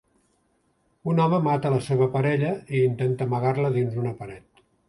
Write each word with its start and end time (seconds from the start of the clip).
Un 1.11 1.21
home 1.25 1.39
mata 1.49 1.71
la 1.75 1.83
seva 1.89 2.09
parella 2.17 2.51
i 2.79 2.83
intenta 2.89 3.31
amagar-la 3.31 3.75
dins 3.81 4.03
una 4.07 4.19
paret. 4.25 4.69